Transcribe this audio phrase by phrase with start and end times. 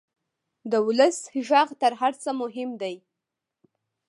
[0.71, 1.17] د ولس
[1.47, 2.95] غږ تر هر څه مهم دی.